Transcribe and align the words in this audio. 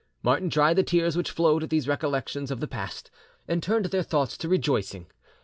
Martin 0.23 0.49
dried 0.49 0.75
the 0.75 0.81
tears 0.81 1.15
which 1.15 1.29
flowed 1.29 1.61
at 1.61 1.69
these 1.69 1.87
recollections 1.87 2.49
of 2.49 2.59
the 2.59 2.67
past, 2.67 3.11
and 3.47 3.61
turned 3.61 3.85
their 3.85 4.01
thoughts 4.01 4.35
to 4.35 4.49
rejoicing. 4.49 5.05